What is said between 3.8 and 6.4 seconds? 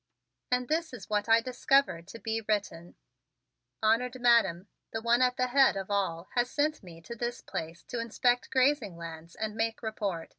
"Honored Madam: "The one at the head of all